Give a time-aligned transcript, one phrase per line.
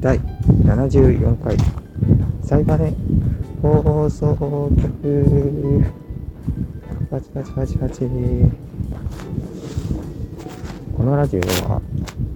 [0.00, 0.16] 第
[0.64, 1.56] 74回。
[2.44, 2.94] サイバネ
[3.60, 5.84] 放送局。
[7.10, 8.00] パチパチパチパチ。
[10.96, 11.82] このラジオは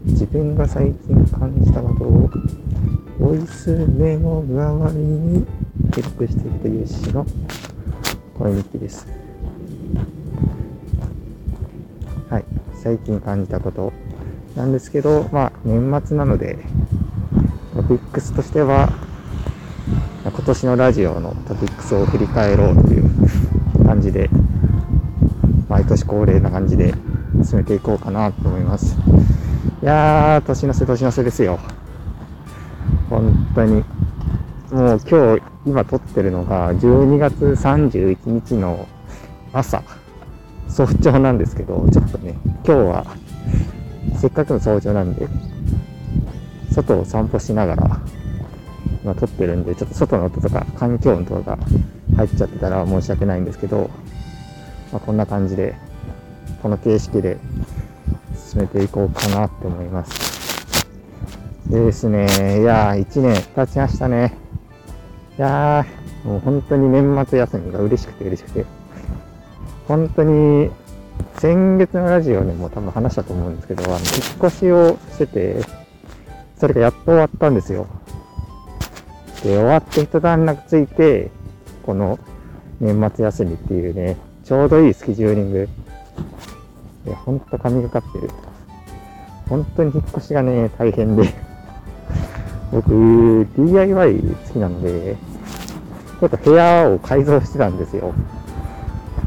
[0.07, 2.29] 自分が最近感じたことを
[3.21, 5.47] ボイスメモ代わりに
[5.93, 7.25] 記録していくという趣旨の
[8.37, 9.07] 声日記です。
[12.29, 12.45] はい。
[12.75, 13.93] 最近感じたこと
[14.57, 16.59] なんですけどまあ年末なので
[17.83, 18.93] トピックスとしては、
[20.25, 23.11] 今年のラジオのトピックスを振り返ろうという
[23.85, 24.31] 感じで、
[25.69, 26.95] 毎年恒例な感じで
[27.45, 28.97] 進めていこうかなと思います。
[29.83, 31.59] いやー、年の瀬年の瀬ですよ。
[33.11, 33.85] 本当に。
[34.71, 38.87] もう今日、今撮ってるのが12月31日の
[39.53, 39.83] 朝、
[40.69, 43.07] 早朝なんですけど、ちょっとね、今日は
[44.19, 45.27] せっかくの早朝なんで、
[46.73, 48.01] 外を散歩しながら、
[49.05, 51.59] ま、撮ってるんで、ちょっと外の音とか環境音とかが
[52.17, 53.91] 入っちゃってたら申し訳ないんですけど、
[54.93, 55.75] まあ、こんな感じで、
[56.63, 57.39] この形式で
[58.51, 60.87] 進めていこうかなって思います。
[61.69, 62.27] でですね、
[62.61, 64.35] いやー、1年経ちましたね。
[65.39, 68.67] いやー、もう本当に年末休みが嬉しくて嬉しくて、
[69.89, 70.71] 本当に
[71.39, 74.05] 先月のラジオでも多分話したと思うんですけど、あの、引っ
[74.47, 75.82] 越しをしてて、
[76.63, 77.89] それがやっと終わったんですよ。
[79.43, 81.33] で、終わって一段落ついて、
[81.85, 82.21] この
[82.79, 85.69] 年末休みっていうね、ちょうどいいスケジューリング。
[87.05, 88.31] いや、ほんと神がかってる。
[89.49, 91.35] 本当に引っ越しがね、大変で
[92.71, 95.17] 僕、DIY 好きなので、
[96.21, 98.15] ちょっと部屋を改造してたんですよ。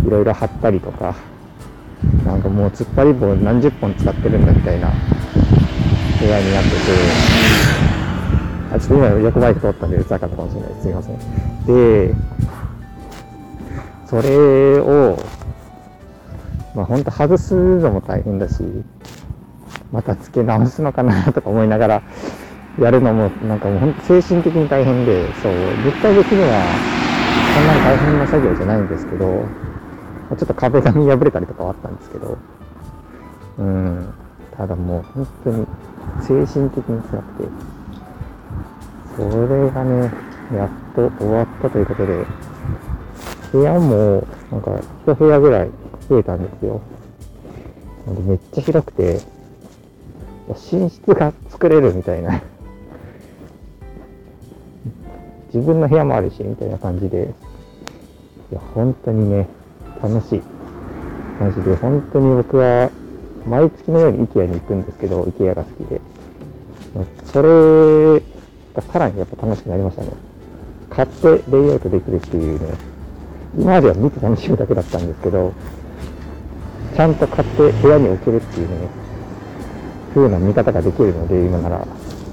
[0.08, 1.16] いろいろ貼ったりとか、
[2.26, 4.94] なんかもう突っ張り棒何十本使ってるんだみたいな
[6.26, 6.76] 部屋になってて、
[8.74, 10.82] あ、ちょっと今横バイク通ったんで映らなかったかもしれないです。
[10.82, 11.18] すいません。
[11.66, 12.16] で、
[14.08, 15.18] それを、
[16.76, 18.64] まあ本当外すのも大変だし、
[19.92, 22.02] また付け直すのかなとか思いながら
[22.80, 26.66] やるのもなんかもう本当精神的に大変で、そう、物体的には
[27.54, 32.38] そんなに大変な作業じゃないんですけど、ちょっと壁紙破れたりとかはあったんですけど、
[33.60, 34.14] うん、
[34.58, 35.68] ただもう本当に
[36.22, 37.50] 精神的に辛くて、
[39.16, 40.12] それがね、
[40.54, 42.26] やっと終わったということで、
[43.52, 45.70] 部屋も、なんか、一部屋ぐらい
[46.10, 46.82] 増えたんですよ。
[48.06, 49.22] なんでめっちゃ広くて、
[50.50, 52.42] 寝室が作れるみたいな。
[55.54, 57.34] 自分の部屋もあるし、みたいな感じで、
[58.52, 59.48] いや、本当にね、
[60.04, 60.42] 楽しい。
[61.40, 62.92] マジで、本当に僕は、
[63.48, 66.02] 毎月のように IKEA に行くんですけど、IKEA が好きで。
[67.26, 68.22] それ
[68.74, 70.10] がさらにやっぱ楽しくなりましたね。
[70.90, 72.74] 買ってレイアウトできるっていうね、
[73.58, 75.54] 今までは見て楽しむだけだったんですけど、
[76.96, 78.88] ちゃんと買って部屋に置けるっていうね、
[80.14, 81.86] 風な見方ができるので、今なら、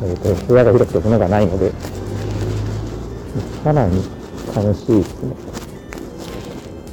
[0.03, 1.73] えーと、部屋が広くて物がないので、
[3.65, 4.03] さらに
[4.55, 5.35] 楽しいですね。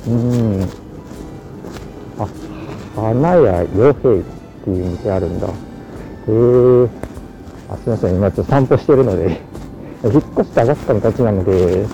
[0.07, 0.88] うん。
[2.95, 3.93] 花屋洋平っ
[4.63, 5.47] ていう店あるんだ。
[5.47, 6.89] へえ。
[7.71, 8.15] あ、すみません。
[8.15, 9.41] 今ちょっと散歩してるので
[10.03, 11.85] 引っ越して上がったのたちなので、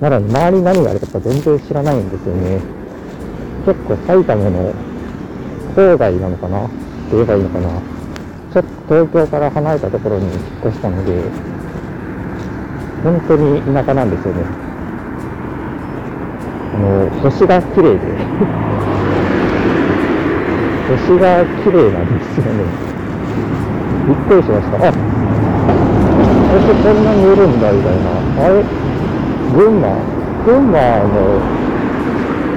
[0.00, 2.60] まだ周り何があるか全然知らないんですよね。
[3.66, 4.72] 結構埼玉の
[5.74, 6.64] 郊外なのかな？
[6.64, 6.70] って
[7.12, 7.68] 言えばいいのかな？
[8.52, 10.34] ちょっと東京から離れたところに引っ
[10.66, 11.12] 越したので、
[13.02, 14.42] 本当に田舎なんですよね。
[16.74, 17.98] あの、星が綺麗で
[20.84, 22.60] 星が綺麗なんですよね。
[24.06, 24.76] びっくりしました。
[24.88, 24.92] あ、
[26.52, 28.06] 星こんなに見えるんだ、みたいな。
[28.44, 28.62] あれ？
[29.54, 29.96] 群馬？
[30.44, 30.76] 群馬
[31.08, 31.40] の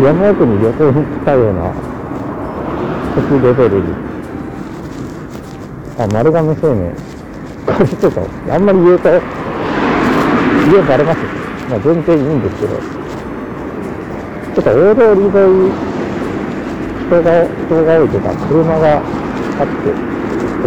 [0.04, 1.72] 山奥に旅行に来たような
[3.16, 3.85] 星レベルに。
[5.97, 6.94] あ、丸亀製麺。
[7.66, 8.22] これちょっと、
[8.52, 9.22] あんまり言うと、家
[10.84, 11.20] バレます
[11.70, 12.76] まあ全然いいんですけど。
[14.56, 15.32] ちょっと大通り沿
[15.68, 15.86] い
[17.08, 19.04] 人が、人が多いというか、車があっ
[19.66, 19.96] て、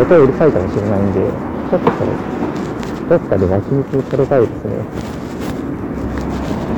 [0.00, 2.12] 音うるさいかもしれないんで、ちょっとこれ、
[3.10, 4.72] どっかで脇道取れたいですね。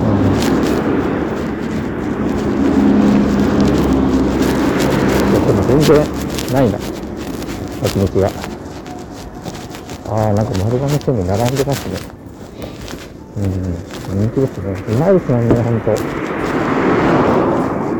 [0.02, 0.26] うん。
[5.46, 5.94] でも全然
[6.52, 6.78] ないな。
[7.82, 8.28] 脇道が。
[10.10, 11.94] ああ、なんか丸亀製麺並んでますね。
[13.36, 14.74] うん、人気ですね。
[14.88, 15.90] うまいですもんね、ほんと。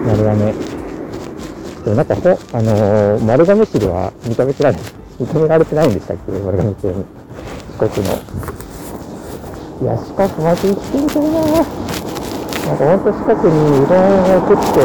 [0.09, 0.71] 丸亀。
[1.84, 4.75] でなんかほ、あのー、丸亀市では認めてない、
[5.19, 7.05] 認められてないんでしたっけ丸亀市に。
[7.79, 8.14] 四国の。
[9.82, 11.43] いや、四国まで行ってみたいな
[12.62, 14.79] なんかほんと四国にうどんを食って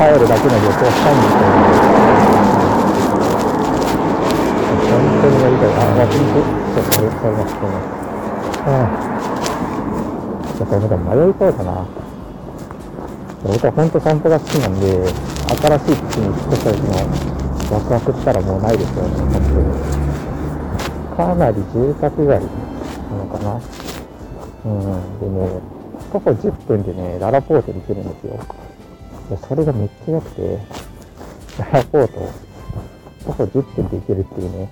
[0.00, 1.84] 帰るだけの旅行したいんですよね。
[4.88, 5.76] 本当にやりたい。
[5.76, 6.40] あ、まあ、本当、
[6.72, 7.92] そう、それ、それます、それます。
[8.64, 9.14] ああ。
[10.60, 11.84] やっぱり迷いそうだな。
[13.44, 15.12] 僕は本当散歩が好きなんで、
[15.48, 17.34] 新しい土に引っ越した時の
[17.74, 19.94] ワクワクったらもうないですよね、本当に。
[21.16, 22.46] かなり住宅街な
[23.16, 23.60] のかな。
[24.64, 25.60] うん、でね、
[26.12, 28.38] 徒歩10分でね、ララポートに行けるんですよ。
[29.48, 30.58] それがめっちゃ良くて、
[31.58, 32.12] ララポート、
[33.26, 34.68] 徒歩10分で行けるっていうね、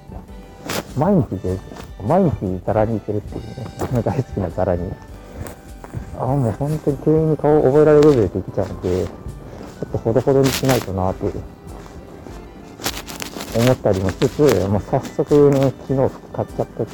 [0.96, 1.58] 毎日で、
[2.06, 4.90] 毎日ザラに行けるっていうね、大好きなザラに。
[6.18, 11.26] あ、もう本当に店員に顔を覚えられるレベルでできちゃうんで、ょっとほどほどにしないとなって
[13.58, 16.86] 思ったりもしつつ、もう早速ね、昨日服買っちゃった、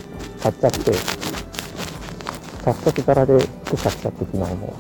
[0.42, 0.92] 買っちゃって、
[2.64, 4.74] 早速柄で服買っちゃって昨日も。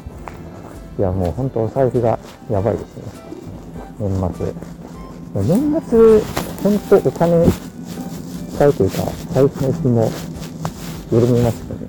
[0.98, 2.18] いや、もう本当お財布が
[2.50, 3.02] やばいですね。
[4.00, 4.52] 年末。
[5.34, 6.20] 年末、
[6.64, 7.46] 本当お金
[8.56, 8.96] 使うというか、
[9.32, 10.10] 財布の紐も
[11.12, 11.80] 緩みましたね。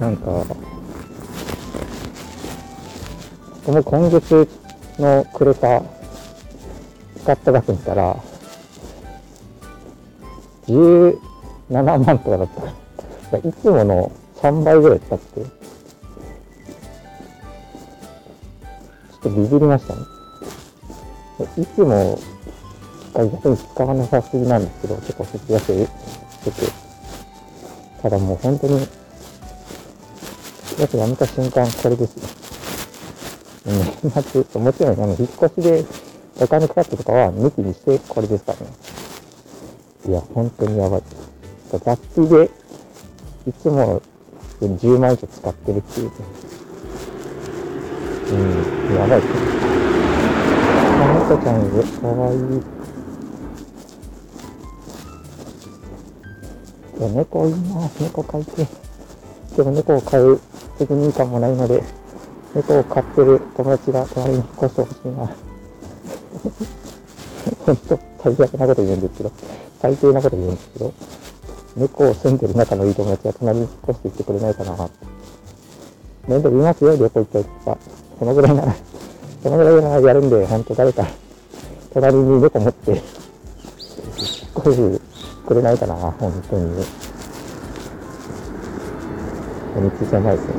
[0.00, 0.44] なんか、
[3.66, 4.48] この今月
[4.96, 5.82] のくれた、
[7.24, 8.16] 使った額見たら、
[10.68, 11.18] 17
[11.82, 12.48] 万とかだっ
[13.32, 13.38] た。
[13.38, 15.46] いつもの3倍ぐらい使って、ちょ
[19.16, 20.02] っとビビりましたね。
[21.58, 22.20] いつも、
[23.16, 25.88] 逆に使わなさすぎなんですけど、結構節約し
[26.44, 26.72] てて、
[28.00, 28.86] ただもう本当に
[30.78, 32.45] やつやめた瞬間、これですよ
[33.66, 33.84] 年
[34.44, 35.84] 末、もちろん、あの、引っ越しで
[36.40, 38.66] お金かかったとかは抜きにしてこれですからね。
[40.08, 41.02] いや、本当にやばい。
[41.72, 42.50] 雑費で、
[43.48, 44.00] いつも
[44.60, 46.12] 10万以上使ってるっていう、
[48.30, 49.34] うん、やばいっすね。
[51.28, 52.38] 猫ちゃんで、かわいい。
[56.98, 57.90] いや、猫いいな。
[58.00, 58.66] 猫飼いて。
[59.56, 60.40] でも猫を飼う
[60.78, 61.82] 責任感もないので、
[62.54, 65.30] 猫を飼ってる友達が隣に引っ越してほしいな。
[67.64, 69.32] 本当、最悪なこと言うんですけど、
[69.80, 70.92] 最低なこと言うんですけど、
[71.76, 74.88] 猫を住んでる仲のいい友達が隣に引っ越してきてくれないかな。
[76.26, 77.78] 面倒見ますよ、旅行行ったりとか。
[78.18, 78.74] そのぐらいなら、
[79.42, 81.06] そのぐらいならやるんで、本当誰か、
[81.92, 83.00] 隣に猫持って、引っ
[84.58, 85.00] 越して
[85.46, 86.84] くれないかな、本当に。
[89.76, 90.54] お道じゃないですね。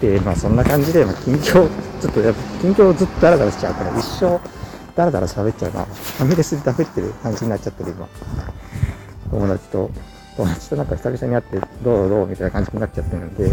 [0.00, 1.68] で、まあそんな感じで、まあ、近況、
[2.00, 4.40] ちょっとやっぱ近況ずっとダラダラしちゃうから、一生
[4.94, 5.84] ダラダラ喋っちゃうな。
[5.84, 8.08] ファミレスで食べてる感じになっちゃってる、今。
[9.30, 9.90] 友達と、
[10.36, 13.50] 友達となんか久々に会って、どうどうみたいな感じになっちゃってるんで、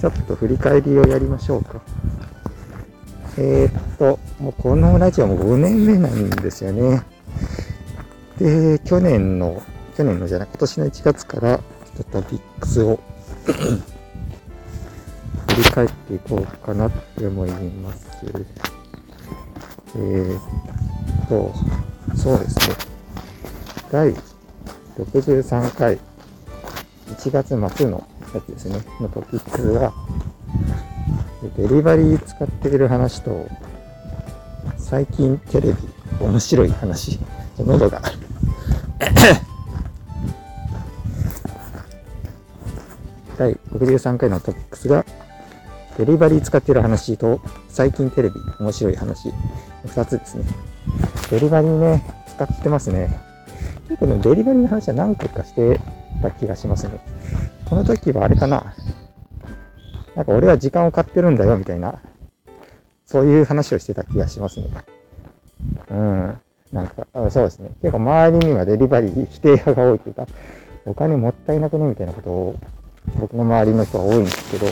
[0.00, 1.80] ちょっと振り返りをやりましょうか。
[3.36, 7.02] えー、っと、もうこのラジオも5年目なんですよね。
[8.38, 9.62] で、去年の、
[9.96, 11.62] 去年のじゃない、今年の1月から、ちょ
[12.02, 12.98] っとトピックスを
[15.62, 18.08] り返っていこうかなって思います。
[19.96, 21.52] えー、っと、
[22.16, 22.76] そうですね。
[23.90, 24.14] 第
[24.98, 25.98] 63回、
[27.08, 29.92] 1月末のやつですね、のトピックスが、
[31.56, 33.48] デリバリー使っている話と、
[34.78, 35.76] 最近テレビ
[36.20, 37.18] 面白い話、
[37.58, 38.02] 喉が
[43.38, 45.04] 第63回のトピックスが、
[46.00, 49.28] デリバリー使ってる話と、最近テレビ面白い話、
[49.84, 50.44] 2つですね。
[51.30, 53.20] デリバリーね、使ってますね。
[53.86, 55.78] 結構ね、デリバリーの話は何回かして
[56.22, 57.04] た気がしますね。
[57.68, 58.74] この時はあれかな。
[60.16, 62.00] なんか俺は時間を買ってるんだよ、みたいな。
[63.04, 64.68] そういう話をしてた気がしますね。
[65.90, 66.40] うん。
[66.72, 67.72] なんか、そうですね。
[67.82, 70.26] 結構周りにはデリバリー否定派が多いというか、
[70.86, 72.56] お金もったいなくねみたいなことを
[73.18, 74.66] 僕の周りの人は多いんですけど、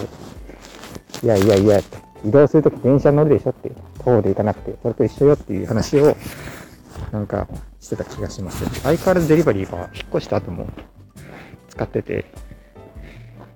[1.23, 1.81] いやいやいや、
[2.25, 6.17] 移動するとき電車乗るでしょって、徒歩で行かなくて、それと一緒よっていう話を、
[7.13, 7.49] なんか
[7.81, 8.65] してた気がします。
[8.83, 10.67] 相変わらずデリバリーは引っ越した後も
[11.69, 12.27] 使ってて、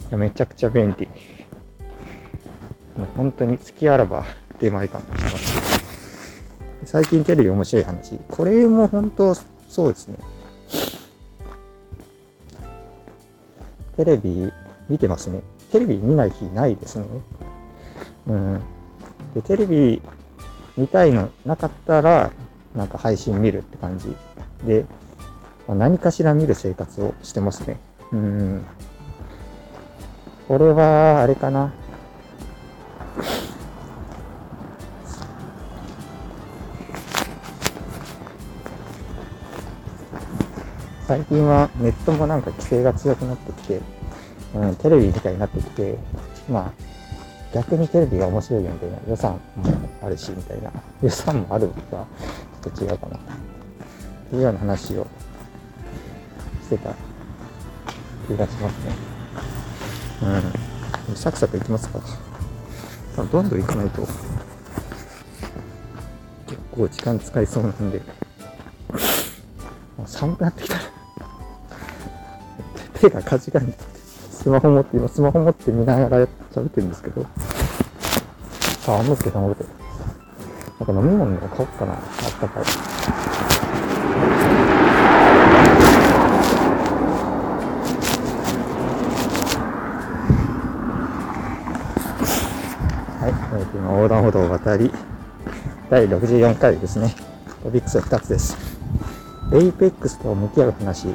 [0.09, 1.07] いやめちゃくちゃ便利。
[2.97, 4.25] もう本当に月あらば
[4.61, 5.83] 出前感がします。
[6.85, 8.19] 最近テレビ面白い話。
[8.28, 9.35] これも本当
[9.69, 10.19] そうですね。
[13.97, 14.52] テレビ
[14.88, 15.42] 見てますね。
[15.73, 17.07] テレビ見ない日ないですね。
[18.26, 18.61] うん。
[19.35, 20.02] で、テレビ
[20.76, 22.31] 見たいのなかったら、
[22.76, 24.14] なんか配信見るって感じ
[24.67, 24.85] で、
[25.67, 27.79] まあ何かしら見る生活をしてますね。
[28.12, 28.67] うん。
[30.47, 31.73] これは、あれかな。
[41.07, 44.02] 最近はネットもなんか規制が強くなってきて、
[44.55, 45.97] うん、テレビみたいになってきて、
[46.49, 46.73] まあ、
[47.55, 49.41] 逆にテレビが面白いよみたいな予算も
[50.03, 50.71] あるし、みたいな。
[51.03, 52.07] 予算もあるのは
[52.63, 53.17] ちょっと違うかな。
[53.17, 53.21] っ
[54.31, 55.07] ていうような話を
[56.63, 56.95] してた
[58.27, 58.95] 気がしますね。
[61.09, 61.17] うん。
[61.17, 62.01] サクサクいきますか。
[63.17, 64.01] どんどんいかないと、
[66.47, 68.01] 結構時間使いそうなんで、
[69.99, 70.81] もう寒くなってきたら、
[72.99, 73.77] 手がかじかんで
[74.43, 77.25] スマホ持って、今スマホ持って見ながら喋ってるんですけど、
[78.81, 79.71] 寒くて寒くて。
[80.81, 81.93] なんか飲み物でも買おうかな。
[81.93, 82.01] あっ
[82.41, 82.65] たかい。
[93.21, 94.93] はい、えー今横断歩道を渡り、
[95.89, 97.15] 第64回ですね。
[97.63, 98.57] トピックスは2つです。
[99.53, 101.15] Apex と向き合う話、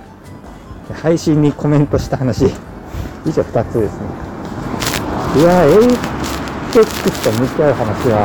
[1.01, 2.53] 配信にコメントした話、
[3.27, 4.07] 以上2つですね。
[5.35, 8.15] いやー、 Apex と向き合う話は、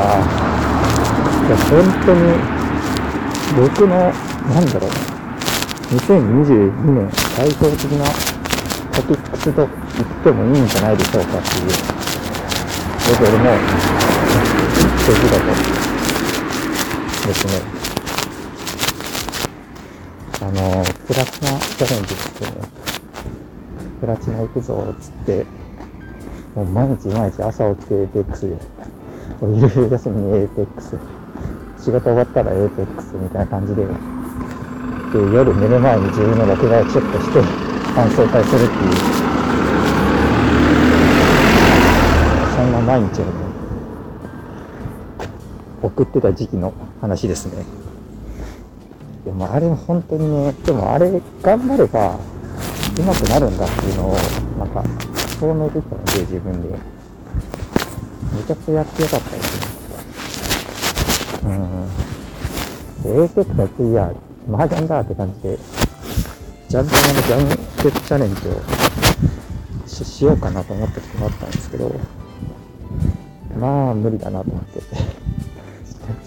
[1.42, 2.23] いや、本当に、
[3.59, 4.14] 僕の、
[4.54, 4.90] なんだろう、
[5.97, 8.06] 2022年代表的な
[8.92, 11.66] トピックスと言ってもいいんじゃないでしょうかっていう、
[13.09, 13.44] レベルの
[15.02, 15.35] 出来事
[17.26, 17.52] ですね。
[20.40, 22.91] あの、プラチナチャレンジってね、
[24.02, 25.47] プラチナ行くぞ、つって、
[26.56, 28.56] もう毎日毎日朝起きてエーペックスで、
[29.40, 30.99] お昼休みにエーペックス、
[31.78, 33.92] 仕事終わったらエーペックスみたいな感じで、で、
[35.32, 37.40] 夜寝る前に自分の録画をチェックして、
[37.94, 38.92] 感想会するっていう、
[42.56, 43.30] そんな毎日をね、
[45.80, 47.64] 送ってた時期の話ですね。
[49.25, 52.18] でもあれ本当にね、でもあれ頑張れば
[52.96, 54.16] 上手くなるんだっていうのを、
[54.58, 54.84] なんか
[55.40, 56.68] 証明できたので自分で。
[58.32, 59.61] めちゃくちゃやってよかったです
[61.44, 61.46] ね。
[61.49, 61.88] うん。
[63.02, 64.14] で、エーペックスは次は
[64.50, 65.58] 麻雀だって感じで、
[66.68, 67.49] ジャンプのジャン
[67.82, 68.62] ケットチャレンジを
[69.87, 71.94] ししようかなと思った時もあったんですけど、
[73.61, 74.84] まあ無理だなと思って、ち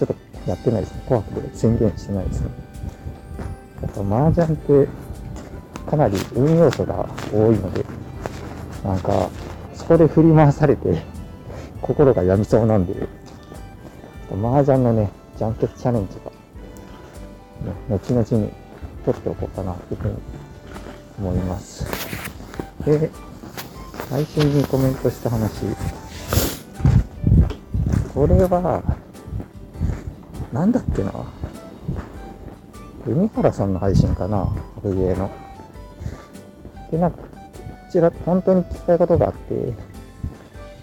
[0.02, 0.14] ょっと
[0.48, 1.02] やってないですね。
[1.08, 2.50] 怖くて宣言してないですね。
[3.82, 4.56] やっぱ麻雀っ
[4.86, 4.88] て
[5.88, 7.84] かなり運要素が多いので、
[8.84, 9.30] なんか、
[9.74, 11.02] そこで振り回されて、
[11.80, 12.94] 心が病みそうなんで、
[14.42, 16.30] 麻雀のね、ジャンケツチャレンジが、
[17.70, 18.52] ね、後々に
[19.04, 20.14] 取っておこうかなというふうに
[21.18, 21.86] 思います。
[22.84, 23.10] で、
[24.10, 25.64] 配信にコメントした話。
[28.14, 28.82] これは、
[30.52, 31.12] なんだっけな。
[33.06, 34.48] 海原さんの配信かな、
[34.82, 35.30] 格ゲーの。
[36.90, 37.18] で、なんか、
[37.90, 39.72] ちら、本当に聞きたいことがあって、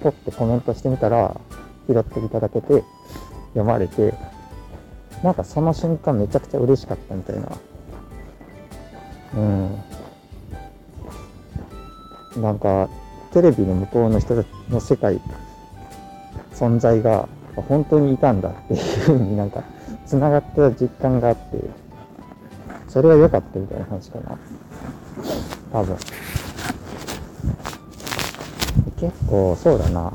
[0.02, 1.40] ポッてコメントしてみたら、
[1.88, 2.84] 拾っていただけて、
[3.50, 4.14] 読まれて、
[5.24, 7.48] なんかその瞬間めちゃくちゃ嬉しかったみたいな。
[9.36, 9.40] う
[12.40, 12.42] ん。
[12.42, 12.90] なんか、
[13.32, 14.36] テレビの向こうの人
[14.70, 15.22] の世界、
[16.54, 19.64] 存在が本当にいたんだっていうふうになんか、
[20.06, 21.42] 繋がった実感があって、
[22.88, 24.38] それは良かったみたいな話かな。
[25.74, 25.98] 多分。
[29.00, 30.14] 結構、そうだな。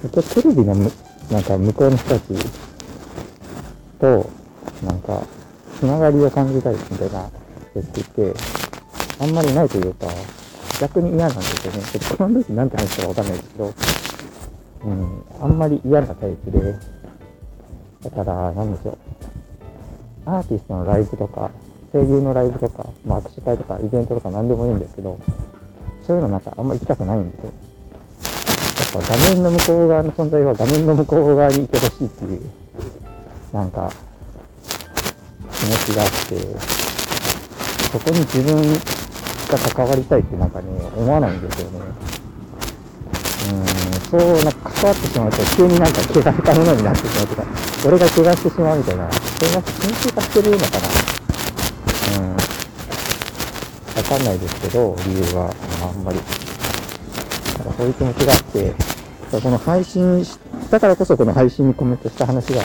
[0.00, 0.92] 結構テレビのむ、
[1.30, 2.26] なんか向こうの人たち
[4.00, 4.30] と、
[4.84, 5.22] なんか、
[5.78, 7.28] つながりを感じたいみたいな
[7.74, 8.34] 言ってて、
[9.18, 10.06] あんまりないというか、
[10.80, 11.82] 逆に嫌なんですよね。
[11.82, 13.74] ちょっとこの時なんて話したかわかんないですけど、
[14.84, 16.76] うん、あんまり嫌なタイプで、
[18.04, 18.98] だから、なんでしょう。
[20.26, 21.50] アーティストのライブとか、
[21.92, 25.18] 声優のライブとか、まあ握手会とかイベントとか何でもいいんですけど、
[26.06, 27.52] そういうのなんかあんま行きたくないんですよ。
[28.94, 32.50] やっぱ画面の向こう側の存在は画面の向こう側にいてほしいっていう、
[33.52, 33.92] なんか、
[35.52, 36.14] 気持ちがあって、
[37.92, 41.80] そこに自分が関わりたいってなんかね、思わないんですよね。
[43.52, 43.66] うん、
[44.10, 47.44] そう、なんか関わってしまうと急になんか怪我したものになってしまうとか、
[47.86, 50.88] 俺が怪我してしまうみたいな、それが緊急化してるのかな。
[52.18, 52.36] うん。
[54.02, 56.18] わかんないですけど、理由は、あ、んまり。
[56.18, 58.74] なんかそういう気持ちがあって、
[59.40, 60.38] この配信し
[60.70, 62.62] たからこそこの配信にコメントした話が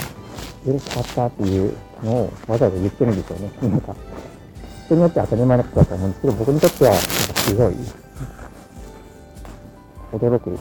[0.65, 3.51] 嬉しかったっていうのをわざわざ言ってるんですよね。
[3.61, 3.95] なんか、
[4.85, 7.75] 人によって当たり前のことだと思うんですけど、僕にとっては、すごい、
[10.13, 10.57] 驚く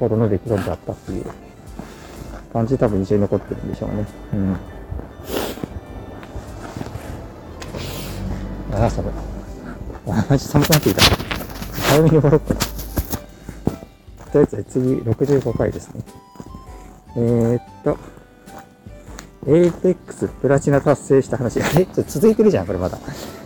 [0.00, 1.26] ほどの出来事だったっていう
[2.52, 4.06] 感じで多分印象に残ってるんでしょうね。
[4.32, 4.56] うん。
[8.78, 9.12] ああ、寒い。
[10.06, 11.02] あ、寒くなってきた。
[11.88, 12.54] 早めに戻った。
[12.54, 12.60] と
[14.34, 16.02] りあえず次、65回ですね。
[17.16, 17.98] えー、っと、
[19.48, 21.58] Apex プラチナ達成した話。
[21.58, 22.98] え、ちょっと続いてるじゃん、これまだ。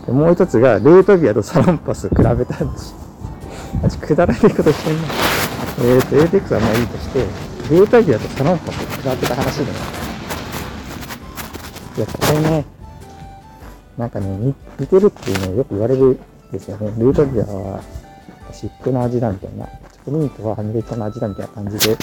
[0.09, 2.93] もう一つが、ルートビアとサロンパス比べた話。
[3.83, 5.09] あちくだらないことしてんな。
[5.79, 7.21] えーと、 Apex はまあいいとして、
[7.71, 9.71] ルートビアとサロンパス比べた話でね。
[11.97, 12.65] いや、これね、
[13.97, 16.19] なんかね、似てるっていうのをよく言われるん
[16.51, 16.93] ですよね。
[16.99, 17.83] ルートビアは
[18.53, 19.67] 湿布の味だみたいな。
[19.67, 21.97] チョコミントはアメリカの味だみたいな感じで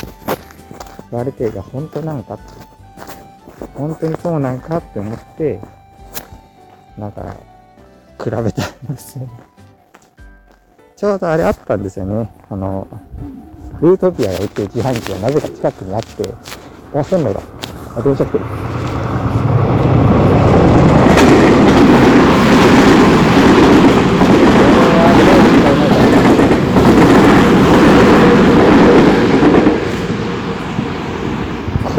[1.12, 2.43] 言われて、いや、本当なんかって。
[3.75, 5.60] 本当にそうなんかって思って、
[6.98, 7.36] なんか、
[8.22, 8.51] 比べたんで
[8.98, 9.31] すよね。
[10.96, 12.29] ちょうどあれあったんですよね。
[12.50, 12.88] あの、
[13.81, 16.34] ルートピアが売ってる自販機がなぜか近くにあって、
[16.93, 17.41] あ、線路だ。
[17.96, 18.46] あ、電車来てる。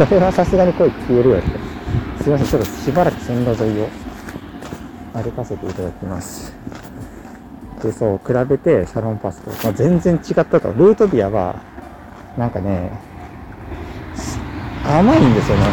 [0.15, 1.47] れはさすがに声消えるよって。
[2.23, 3.89] すいません、ちょっとしばらく線路沿いを
[5.13, 6.53] 歩かせていただきます。
[7.81, 10.71] で、そう、比べてサロンパスと、まあ、全然違ったと。
[10.73, 11.55] ルートビアは、
[12.37, 12.91] なんかね、
[14.85, 15.63] 甘いんですよね。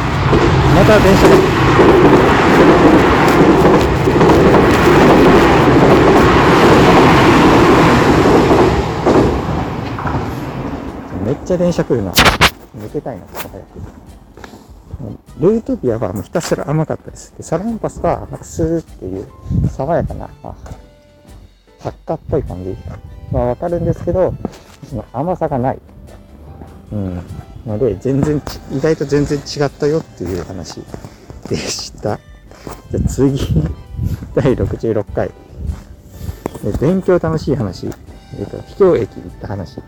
[0.75, 1.35] また電車が。
[11.27, 12.13] めっちゃ電車来るな。
[12.13, 14.08] 抜けたいな、早く。
[15.39, 17.35] ルートビアはもうひたすら甘かったです。
[17.37, 19.29] で、サロンパスは、なんかスーっていう
[19.69, 20.55] 爽やかな、まあ、
[21.81, 22.77] 発火っぽい感じ。
[23.31, 24.35] まあわかるんですけど、
[24.89, 25.79] その甘さがない。
[26.93, 27.21] うん。
[27.67, 30.83] ので、全然意外と全然違ったよっていう話
[31.49, 32.19] でした。
[32.91, 33.39] じゃ次、
[34.35, 35.31] 第66回。
[36.81, 37.89] 勉強楽しい話。
[38.37, 39.81] えっ、と、秘境駅行った話。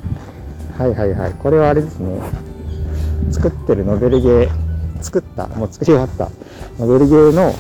[0.79, 1.33] はいはいはい。
[1.33, 2.21] これはあれですね。
[3.31, 4.70] 作ってるノベルゲー
[5.03, 6.31] 作った、もう作り終わった
[6.79, 7.55] ノベルゲーの、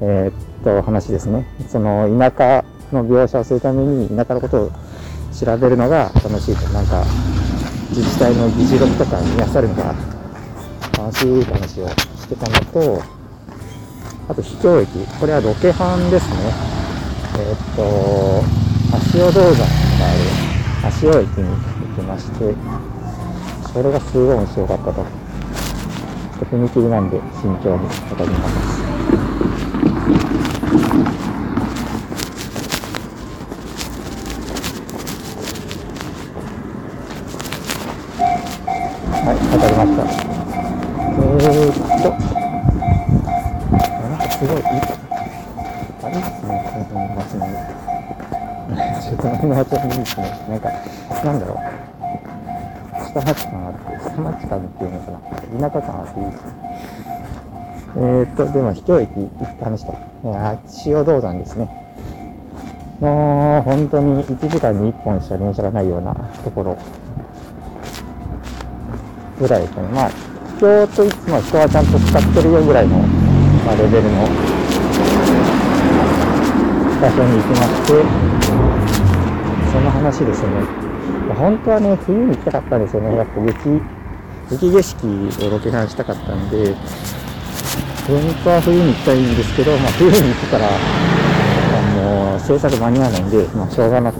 [0.00, 1.46] えー、っと、話ですね。
[1.68, 4.70] その田舎の描写をするために田舎のことを
[5.38, 6.68] 調べるのが楽しいと。
[6.70, 7.04] なんか、
[7.90, 9.94] 自治体の議事録とか見漁るのが
[10.98, 13.02] 楽しい話をしてたのと、
[14.28, 14.88] あと秘境駅。
[15.18, 16.36] これはロケハンですね。
[17.38, 21.48] えー、っと、足尾銅山がある足尾駅に
[21.88, 22.54] 行きまして、
[23.72, 25.19] それがすごい面白かったと。
[26.40, 28.80] と踏切なんで慎重に渡ります。
[39.12, 40.02] はい、渡りました。
[41.20, 42.08] えー、っと、
[44.08, 44.68] なんかすごい、あ
[46.08, 46.56] れですね、
[46.90, 47.56] この街並み。
[49.02, 50.22] ちょっとこの街並みですね。
[50.48, 50.66] なんか、
[51.22, 51.99] なんだろう。
[53.12, 55.70] 下町感あって、下町感っていうのかな。
[55.70, 56.52] 田舎感あっていいですね。
[57.96, 59.94] えー、っと、でも、秘境駅行った話と。
[60.86, 61.68] 塩銅山ですね。
[63.00, 66.78] もう、本当に1時間に1本しか電車がないようなところ
[69.40, 69.82] ぐらいですね。
[69.92, 72.98] まあ、秘境といつも人はちゃんと使ってるよぐらいの、
[73.66, 74.28] まあ、レベルの
[77.00, 77.94] 場所に行きまして、
[79.72, 80.89] その話ですね。
[81.34, 83.16] 本当はね、冬に行きたかったんですよね。
[83.16, 83.80] やっぱ雪
[84.50, 86.74] 雪景色をロケハンしたかったんで、
[88.06, 94.18] 本当は冬に行きたいんですけど、まあ、冬に行くから、あの、制作間に合わないんで、まあ、しょうがなく、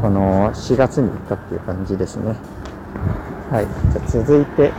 [0.00, 2.36] この4月に行ったっていう感じですね。
[3.50, 3.66] はい。
[3.92, 4.72] じゃ続いて、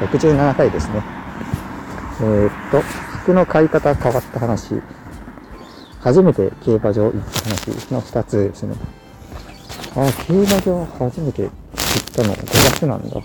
[0.00, 1.02] 67回ですね。
[2.20, 2.80] えー、っと、
[3.22, 4.82] 服の買い方変わった話。
[6.02, 8.74] 初めて競馬場行った話の2つですね。
[9.94, 11.52] あ、競馬場初めて行っ
[12.12, 13.22] たの5月なんだ。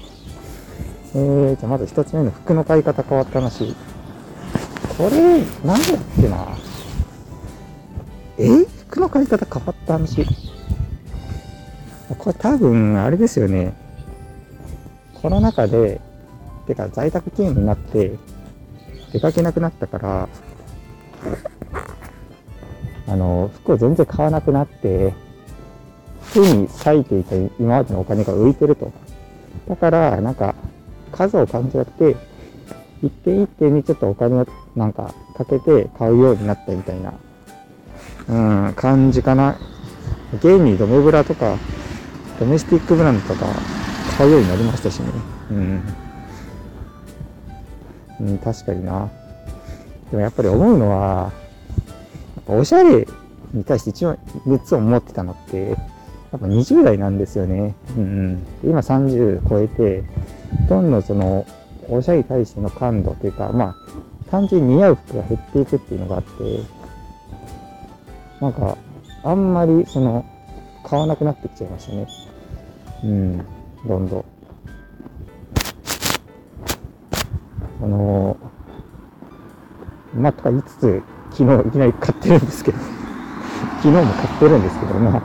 [1.16, 3.76] えー、じゃあまず一つ目の服の買い方変わった話。
[4.96, 6.48] これ、なんだっけな。
[8.38, 8.66] え？
[8.90, 10.24] 服の買い方変わった話。
[12.16, 13.74] これ多分、あれですよね。
[15.16, 16.00] コロナ禍で、
[16.68, 18.20] てか在宅勤務になって、
[19.14, 20.30] 出かけなくなったから、
[23.08, 25.14] あの、服を全然買わなくなって、
[26.36, 28.92] 楽に割いていた今までのお金が浮いてると。
[29.68, 30.56] だから、なんか、
[31.12, 32.16] 数を感じなくて、
[33.02, 37.14] 一点一点にちょっとお金をなんかかけて買うようになったみたいな、
[38.28, 39.58] うん、感じかな。
[40.34, 41.58] 現にドメブラとか、
[42.40, 43.46] ドメスティックブランドとか
[44.18, 45.10] 買うようになりましたしね。
[45.52, 45.84] うん。
[48.20, 49.10] うん、確かにな。
[50.12, 51.32] でもやっぱり思うのは、
[52.48, 53.08] おしゃれ
[53.54, 55.76] に対して一番熱を持ってたのって、や
[56.38, 57.76] っぱ20代なんですよね。
[57.98, 58.48] うん、うん。
[58.64, 60.04] 今30超えて、
[60.70, 61.46] どんどんその、
[61.90, 63.76] おしゃれに対しての感度というか、まあ、
[64.30, 66.60] 単純に似合う服が減っていくっていうのがあって、
[68.42, 68.78] なんか、
[69.24, 70.26] あんまりその、
[70.86, 72.08] 買わなくなってきちゃいましたね。
[73.04, 73.38] うん、
[73.86, 74.26] どんどん。
[77.80, 78.38] あの
[80.16, 82.78] まあ、とか言いつつ、昨日いきなり買ってるんですけど、
[83.82, 85.22] 昨日も買ってるんですけども、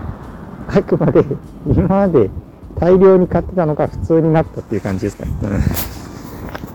[0.68, 1.24] あくまで
[1.66, 2.30] 今まで
[2.78, 5.32] 大量に買ってたのが普通になったっていう感じですかね。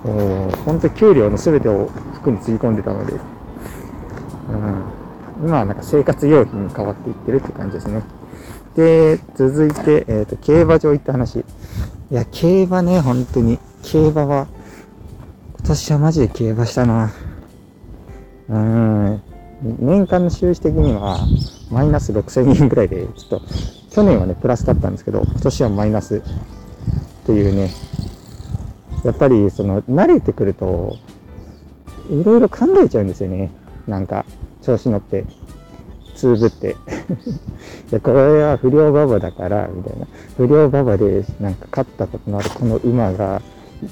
[0.06, 3.20] うん、本当給料の全てを服につぎ込んでたので、うん、
[5.48, 8.04] 今はなんか生活用品に変わっていってるって感じですね。
[8.76, 11.40] で、続いて、えっ、ー、と、競馬場行った話。
[11.40, 11.44] い
[12.12, 13.58] や、競馬ね、本当に。
[13.82, 14.48] 競馬は、
[15.60, 17.12] 今年はマジで競馬したな。
[18.50, 19.22] うん。
[19.80, 21.20] 年間の収支的には、
[21.72, 23.42] マイナス6000円ぐらいで、ちょっと、
[23.92, 26.22] 去年はね、プラスだったんですけど、今年はマイナス
[27.26, 27.72] というね、
[29.04, 30.98] やっぱり、その、慣れてくると、
[32.10, 33.52] いろいろ考えちゃうんですよね。
[33.88, 34.26] なんか、
[34.62, 35.26] 調子乗って。
[36.18, 36.76] つぶって
[37.92, 43.42] でこれは不良馬場だからみたいな不良馬場でなんか勝ったことのあるこの馬が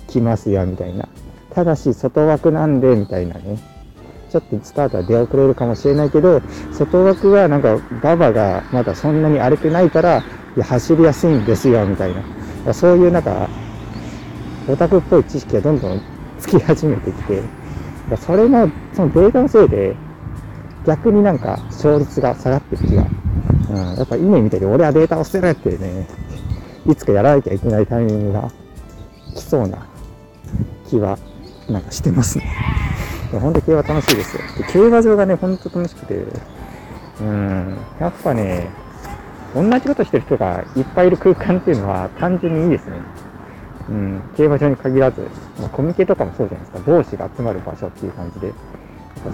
[0.08, 1.08] 来ますよみたいな
[1.52, 3.60] ただし外枠なんでみたいなね
[4.36, 6.41] ちょっとスタートは出遅れるかもしれないけど
[6.74, 10.26] 外枠はなんか馬場がまだそんなに荒れてないから
[10.58, 12.13] いや走りやすいんですよみたい
[12.65, 13.48] なそういうなんか
[14.67, 16.02] オタクっぽい知識がどんどん
[16.38, 17.43] つき始めてきて
[18.17, 19.95] それもそのデータのせいで
[20.86, 23.08] 逆になんか勝率が下がってる気が。
[23.69, 26.08] うん、やっぱ稲見てて俺はデータを捨てるってね、
[26.86, 28.52] いつかやらなきゃいけないタイミングが
[29.34, 29.88] 来そうな
[30.88, 31.17] 気は
[31.67, 32.45] なんかしてますね。
[33.32, 34.42] ほんと競馬楽しいですよ。
[34.58, 36.26] で競馬場がね、ほんと楽しくて、
[37.22, 38.70] うん、やっぱね、
[39.54, 42.98] 同じことしてる人がいっぱいいる空間っていうのは単純にいいですね。
[43.90, 45.22] うん、競馬場に限らず、
[45.60, 48.54] まあ、コミケとかもそうじゃないですか、帽子が集まる場所っていう感じで、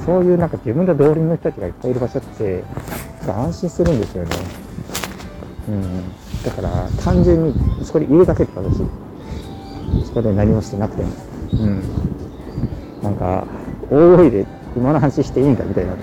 [0.05, 2.63] そういうなんか自分の同僚の人たちがいっぱいいる場所って、
[3.27, 4.29] 安心するんですよね。
[5.69, 6.09] うん。
[6.43, 6.69] だから、
[7.03, 8.77] 単純にそこにいるだけって私、
[10.05, 11.09] そこで何もしてなくても。
[11.53, 11.83] うん。
[13.03, 13.45] なんか、
[13.91, 14.45] 大声で
[14.77, 15.99] 馬の話していいんだみたいなね。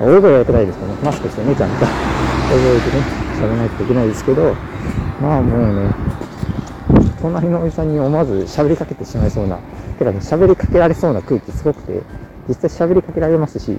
[0.00, 0.98] 大声は良くないですけどね。
[1.04, 1.86] マスクしてね、ちゃんと。
[1.86, 1.88] 大
[2.50, 2.82] 声でね、
[3.36, 4.54] 喋らないといけないですけど、
[5.22, 5.94] まあもうね、
[7.22, 9.58] 隣のおじさんに思わず喋りかけてしまいそうな、
[9.98, 12.02] てかね、喋りかけられそうな空気すごくて、
[12.48, 13.76] 実際喋りかけられますし、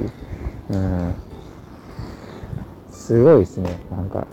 [0.69, 1.13] うん、
[2.91, 3.77] すごいですね。
[3.91, 4.25] なんか、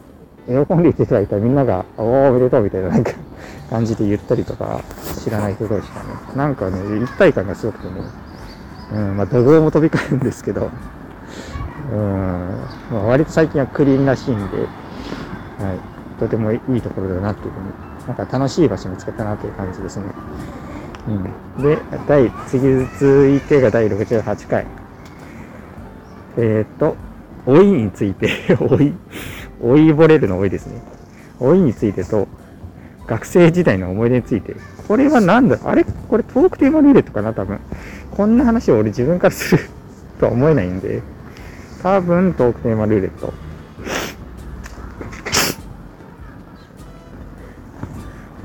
[0.47, 3.11] 喜んで言ってたらいたらみんなが、おー、おめでとうみたいななんか
[3.71, 4.83] 感じで言ったりとか、
[5.25, 8.03] 知らない人同士がね、なんかね、一体感がすごくてね、
[8.93, 10.71] うん、まあ、土偶も飛び交うんですけど、
[11.93, 15.75] うん、まあ、割と最近はクリーンらしいんで、は
[16.17, 20.05] い、とてもいいところだなっていうふうに、なんか楽しい場所見つけたなという感じですね。
[21.57, 22.61] うん、で、第、次
[22.99, 24.67] 続いてが第68回。
[26.37, 26.97] えっ、ー、と、
[27.47, 28.29] 老いについて
[28.61, 28.93] 老い、
[29.63, 30.83] 老いぼれるの老いですね。
[31.41, 32.29] 老いについてと、
[33.07, 34.57] 学生時代の思い出について。
[34.89, 35.59] これは何だ？
[35.65, 35.85] あれ？
[35.85, 37.33] これトークテーマルーレットかな？
[37.35, 37.61] 多分。
[38.11, 39.69] こんな話を俺自分からする
[40.19, 41.03] とは思えないんで、
[41.83, 43.33] 多分トークテーマルーレット。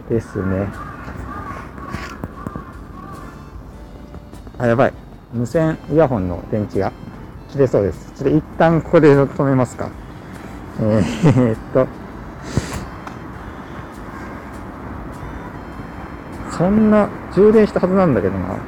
[0.10, 0.68] ですね。
[4.58, 4.94] あ、やばい。
[5.34, 6.92] 無線イヤホンの電池が
[7.50, 8.12] 切れそうです。
[8.16, 9.90] ちょっと一旦ここで止めますか。
[10.82, 11.88] えー、っと。
[16.62, 18.60] そんな充電したはずなんだけどな。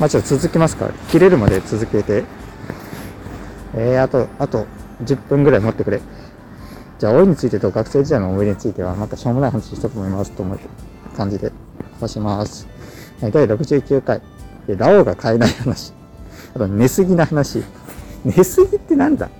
[0.00, 0.90] まあ、ちょっと続きますか。
[1.12, 2.24] 切れるまで続けて。
[3.76, 4.66] えー、あと、あと
[5.04, 6.00] 10分ぐらい持ってくれ。
[6.98, 10.58] じゃあ、老いについてと学生時代の思い出については、またしょうもない話したと思いますと思う
[11.16, 11.52] 感じで、
[12.00, 12.66] 出します。
[13.20, 14.20] 第69回。
[14.66, 15.92] ラオウが買えない話。
[16.52, 17.62] あと、寝すぎな話。
[18.24, 19.30] 寝すぎってなんだ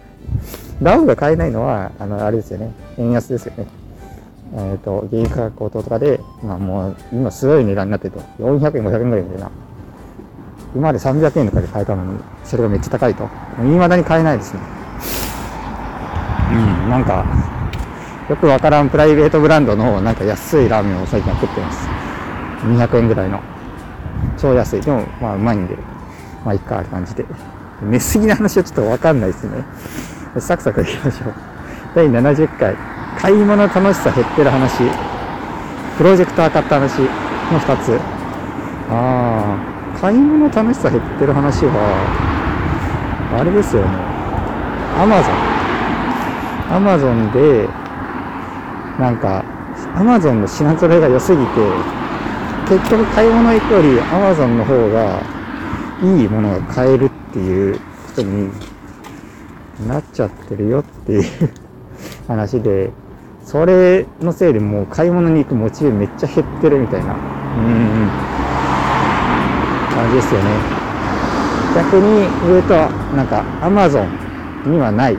[0.80, 2.72] ラオウが買えないのは、あの、あれですよね。
[2.98, 3.66] 円安ですよね。
[4.54, 8.20] えっ、ー、と、原油価格高騰とかで、まあもう、今すごい値段になってると。
[8.38, 9.50] 400円、500円ぐらいみたいな。
[10.74, 13.28] 今まで300円とかで買えたのに、それがめっちゃ高いと。
[13.58, 14.60] 未だに買えないですね。
[16.52, 16.54] う
[16.86, 17.24] ん、なんか、
[18.28, 21.88] よくわからんプライベートブランドのなんか安いラーメンを最近は食ってます。
[22.64, 23.40] 200円ぐらいの。
[24.36, 24.80] 超安い。
[24.80, 25.76] でも、まあうまいんで、
[26.44, 27.24] まあいっかって感じで。
[27.82, 29.64] 寝すぎな話はちょっとわかんないですね。
[30.38, 31.34] サクサクいきましょう。
[31.94, 32.74] 第70回、
[33.20, 34.84] 買い物楽しさ減ってる話、
[35.96, 37.08] プロジェクター買った話の
[37.58, 38.00] 2つ。
[38.90, 39.58] あ
[39.96, 41.72] あ、買い物楽しさ減ってる話は、
[43.40, 43.88] あれですよね。
[45.00, 46.76] アマゾン。
[46.76, 47.68] アマゾンで、
[48.98, 49.44] なんか、
[49.94, 51.46] アマゾンの品揃えが良すぎて、
[52.68, 55.20] 結局買い物行くよりアマゾンの方が
[56.02, 57.80] いいものが買えるっていうこ
[58.16, 58.50] とに
[59.86, 61.24] なっちゃってるよっていう
[62.28, 62.90] 話で、
[63.46, 67.18] それのせいでもう買い物に行くモチベめっちゃ減ってるみたいな、うん、
[69.94, 70.50] 感じですよね。
[71.76, 72.74] 逆に言うと、
[73.14, 75.18] なんかアマゾンにはない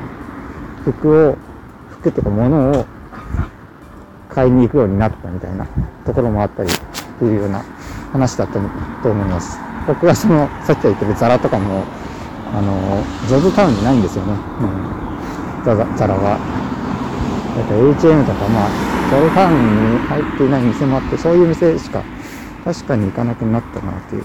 [0.83, 1.37] 服を、
[1.89, 2.85] 服っていうか物を
[4.29, 5.65] 買いに行くようになったみたいな
[6.05, 6.73] ところもあったりっ
[7.19, 7.63] ていうような
[8.11, 8.59] 話だったと
[9.09, 9.57] 思います。
[9.87, 11.85] 僕はその、さっき言ってるザラとかも、
[12.53, 14.33] あの、ZOZO タウンにないんですよね。
[14.33, 14.65] う
[15.61, 15.63] ん。
[15.63, 16.56] ザザラは。
[17.57, 18.69] だから HM とか、まあ、
[19.09, 22.03] ZOZO タウンに入っていない店もあって、そういう店しか
[22.63, 24.23] 確かに行かなくなったなっていう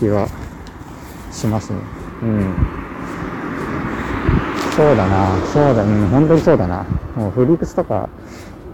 [0.00, 0.26] 気は
[1.30, 1.78] しますね。
[2.22, 2.54] うん。
[4.74, 6.86] そうだな、そうだ、うん、本当にそうだな。
[7.16, 8.08] もうフリークスとか、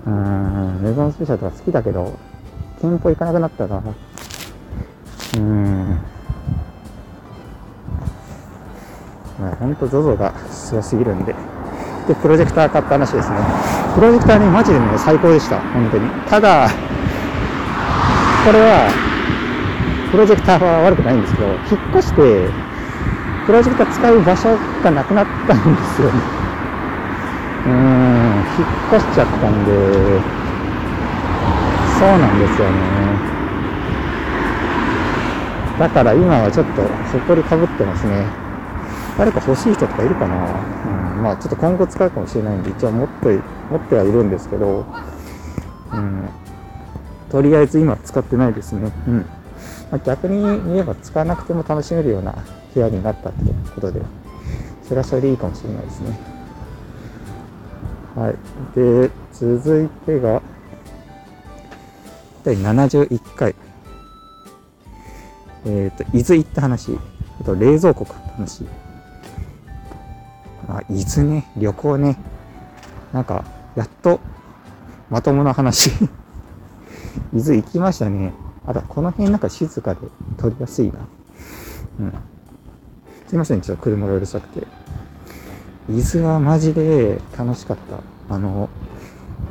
[0.06, 2.16] うん、メゾンスペシャルとか好きだけど、
[2.80, 3.82] 店舗行かなくなったら、
[5.36, 5.98] うん。
[9.40, 11.34] まあ、ほんと ZOZO がすごすぎるんで。
[12.06, 13.36] で、プロジェクター買った話ですね。
[13.94, 15.60] プロジェクターね、マジでね、最高でした。
[15.60, 16.08] 本当に。
[16.28, 16.68] ただ、
[18.44, 18.90] これは、
[20.10, 21.58] プロジェクターは悪くないんですけど、引っ
[21.98, 22.50] 越して、
[23.46, 26.20] プロジェクター使う場所がなくなったんですよね。
[27.66, 27.74] うーん、
[28.58, 29.72] 引っ越しちゃったんで、
[31.98, 32.72] そうなんですよね。
[35.78, 38.41] だから今はちょっと、ほこりかぶってますね。
[39.18, 43.38] 誰か欲しい人とかいるかなうん、まあちょっと今後使うかもしれないんで、一応持って、
[43.70, 44.86] 持ってはいるんですけど、
[45.92, 46.28] うん、
[47.30, 48.90] とりあえず今使ってないですね。
[49.06, 49.18] うん。
[49.90, 52.34] まあ、逆に言えば使わなくても楽しめるような
[52.74, 53.38] 部屋になったって
[53.74, 54.00] ことで、
[54.82, 56.18] それはそれでいいかもしれないですね。
[58.16, 58.34] はい。
[58.74, 60.42] で、続いてが、
[62.44, 63.54] 第71回。
[65.64, 66.98] えっ、ー、と、伊豆行った話、
[67.40, 68.64] あと冷蔵庫買った話。
[70.78, 72.16] あ、伊豆ね、旅行ね。
[73.12, 73.44] なんか、
[73.76, 74.20] やっと、
[75.10, 75.90] まともな話
[77.34, 78.32] 伊豆行きましたね。
[78.66, 80.00] あと、この辺なんか静かで
[80.38, 80.94] 撮りやすいな。
[82.00, 82.12] うん。
[83.26, 84.66] すいません、ちょっと車がうるさくて。
[85.90, 87.76] 伊豆はマジで楽しかっ
[88.28, 88.34] た。
[88.34, 88.68] あの、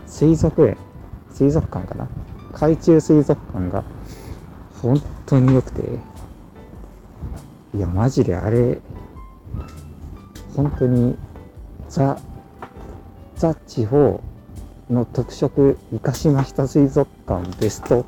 [0.08, 0.78] 水族園、
[1.34, 2.08] 水族館かな
[2.54, 3.84] 海中水族館が
[4.82, 6.00] 本当に良くて、
[7.76, 8.80] いや、マジであれ、
[10.56, 11.16] 本当に、
[11.90, 12.18] ザ、
[13.36, 14.22] ザ地方
[14.90, 18.06] の特色生かしました水族館ベスト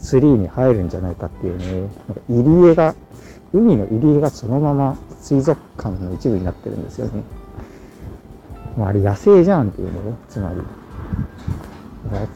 [0.00, 2.94] 3に入るんじゃないかっていうね、なんか入り江が、
[3.52, 7.22] 海の入り江がそのまま水族館の一部になってるんですよね。
[8.76, 10.60] まあ、あれ野生じゃんっていうのね、つまり。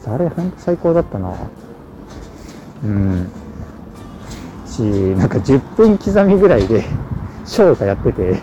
[0.05, 1.33] あれほんと最高だったな。
[2.83, 3.29] うん。
[4.65, 6.83] し、なんか10分刻みぐらいで
[7.45, 8.39] ショーがやってて、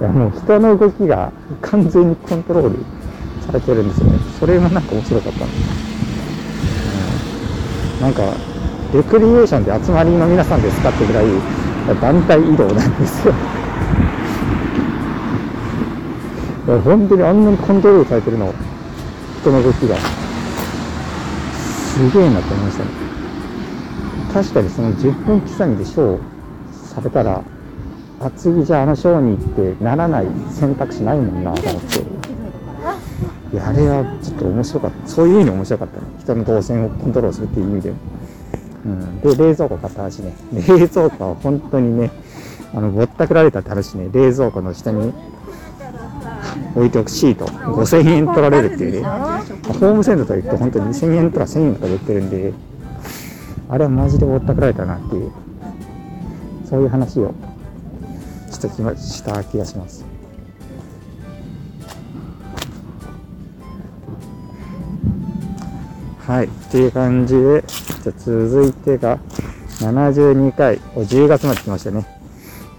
[0.00, 1.32] いやもう人の動きが
[1.62, 2.78] 完全にコントロール
[3.46, 4.18] されてるんですよね。
[4.38, 5.60] それがなんか面白かったんです。
[7.96, 8.22] うん、なんか、
[8.92, 11.26] レクリエーションで集まりの皆さんですかってぐらい
[12.00, 13.34] 団体移動なんですよ。
[16.84, 18.52] 本当にあんなにコントロールされてるの、
[19.40, 19.96] 人の動きが。
[21.96, 22.90] すげえなって思いましたね。
[24.34, 26.20] 確かにその10分刻みでショー
[26.94, 27.42] されたら、
[28.20, 32.16] あ、次じゃああのショーに行ってならない選択肢ないもんなと思って。
[33.52, 35.08] いや、あれはちょっと面白かった。
[35.08, 36.06] そういう意味で面白かったね。
[36.20, 37.92] 人の動線をコントロールするっていう意味で。
[38.86, 39.20] うん。
[39.20, 40.34] で、冷蔵庫買った話ね。
[40.52, 42.10] 冷蔵庫は本当にね、
[42.74, 45.12] あの、ぼったくられたって話ね、冷蔵庫の下に
[46.74, 49.08] 置いておくシート、5000円取られるっていうね。
[49.68, 52.52] ホームセンターとか行くと本当に2000円とか1000円とかで売ってるんで、
[53.68, 55.30] あれはマジでぼったくられたなっていう、
[56.68, 57.34] そういう話を
[58.56, 60.04] した気がします。
[66.26, 66.46] はい。
[66.46, 67.64] っていう感じで、
[68.02, 69.18] じゃ続いてが、
[69.80, 72.04] 72回、10月まで来ましたね。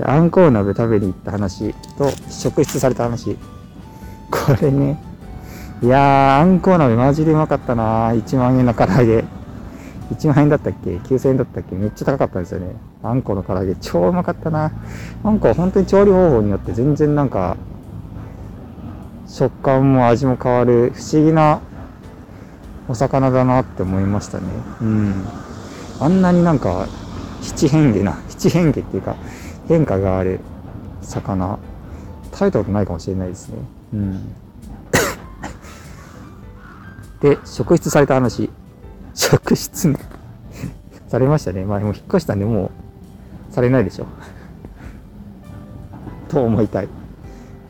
[0.03, 3.37] あんこう鍋食べに行った話と、職質された話。
[4.29, 5.01] これね、
[5.81, 9.23] いやー、あんこう鍋マジでうまかったな1万円の唐揚げ。
[10.11, 11.75] 1万円だったっけ ?9000 円だったっけ？
[11.75, 12.75] めっちゃ高かったんですよね。
[13.03, 14.71] あんこの唐揚げ超うまかったな
[15.23, 17.57] あんこは本当に調理方法によって全然なんか、
[19.27, 21.59] 食感も味も変わる不思議な
[22.87, 24.45] お魚だなって思いましたね。
[24.81, 25.25] うん。
[25.99, 26.87] あんなになんか、
[27.41, 29.15] 七変化な、七変化っていうか、
[29.67, 30.39] 変化がある
[31.01, 31.59] 魚、
[32.31, 33.55] 食べたことないかもしれないですね。
[33.93, 34.35] うん。
[37.21, 38.49] で、職質された話。
[39.13, 39.93] 職質
[41.07, 41.65] されましたね。
[41.65, 42.71] まあ、もう引っ越したんで、もう、
[43.57, 44.05] されないでしょ。
[46.29, 46.87] と思いたい。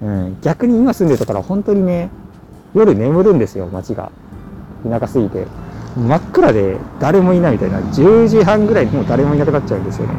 [0.02, 0.38] うん。
[0.41, 2.10] 逆に今住んでるところは本当にね、
[2.73, 4.12] 夜眠るんですよ、街が。
[4.88, 5.47] 田舎すぎて。
[5.95, 7.80] 真っ暗で誰もいないみたいな。
[7.80, 10.13] 10時半ぐらいにもう誰もいなくなっちゃうんですよね。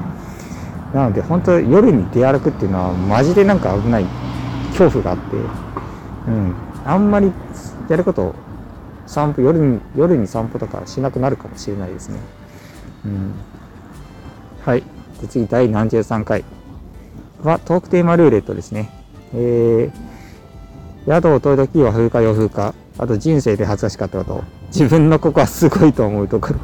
[0.95, 4.07] なので、本当夜に出歩くっていうのは、マジでなんか危ない
[4.71, 5.37] 恐怖があって、
[6.29, 6.55] うん。
[6.87, 7.31] あんまり
[7.91, 8.35] やること
[9.07, 12.19] 散歩、夜に、夜に散歩とかしなくなるかもしれないですね。
[13.05, 13.35] うん。
[14.65, 14.83] はい。
[15.21, 16.45] で次、第73回
[17.43, 18.91] は、トークテーマルーレットですね。
[19.35, 22.75] えー、宿を取るときは風化、洋風化。
[22.99, 24.45] あと、人生で恥ずかしかったこと。
[24.69, 26.55] 自分のここはすごいと思うところ。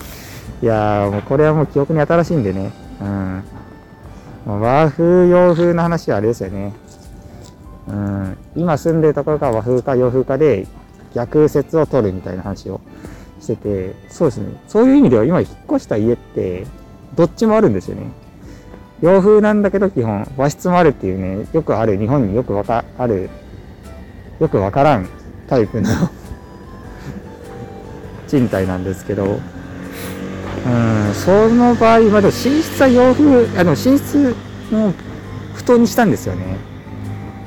[0.62, 2.72] いやー、もうこれはもう記憶に新しいんでね。
[3.00, 3.42] うん。
[4.60, 6.72] 和風、洋風の話はあれですよね。
[7.88, 8.36] うん。
[8.56, 10.66] 今住んでるところが和風か洋風かで、
[11.14, 12.80] 逆説を取るみたいな話を
[13.40, 14.48] してて、そうですね。
[14.66, 16.66] そういう意味では今引っ越した家って、
[17.18, 18.12] どっちもあるんですよね。
[19.02, 20.32] 洋風なんだけど基本。
[20.36, 23.28] 和室もあるっていうね、よくある、日本によくわか、ある、
[24.38, 25.08] よくわからん
[25.48, 25.88] タイプの
[28.28, 29.40] 賃貸なんですけど、うん、
[31.12, 34.36] その場合、まあでも寝室は洋風、あの寝室
[34.70, 34.94] の
[35.54, 36.56] 布団にしたんですよね。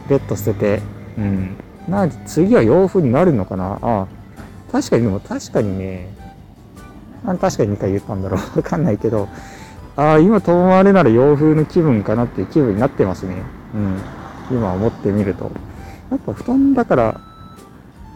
[0.09, 0.81] ベッド捨てて。
[1.17, 1.55] うん。
[1.87, 3.79] なんで次は洋風になるのかな。
[3.81, 4.05] あ
[4.69, 6.09] 確かにでも確かにね、
[7.23, 8.57] 確かに2回言ったんだろう。
[8.57, 9.29] わかんないけど、
[9.95, 13.43] ああ、今泊まれなら洋風の気分かなっていう気分になってますね。
[13.73, 14.57] うん。
[14.57, 15.51] 今思ってみると。
[16.09, 17.21] やっぱ布団だから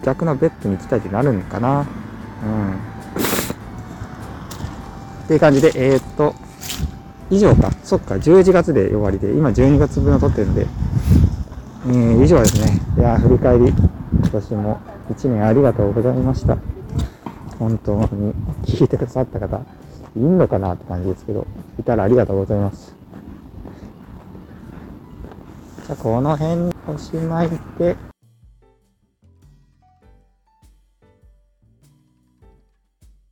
[0.03, 1.79] 逆のベッドに行きたいってなるんかな。
[1.79, 2.73] うん。
[5.25, 6.35] っていう感じで、えー、っと、
[7.29, 7.71] 以上か。
[7.83, 10.67] そっか、11月で終わりで、今12月分を撮ってるんで、
[11.87, 12.79] えー、以上ですね。
[12.97, 13.73] いや、振り返り、
[14.13, 16.57] 今年も1年ありがとうございました。
[17.57, 18.33] 本当に
[18.65, 19.61] 聞いてくださった方、
[20.15, 21.45] いんのかなって感じですけど、
[21.79, 22.95] いたらありがとうございます。
[25.87, 27.97] じゃ、この辺おしまいで、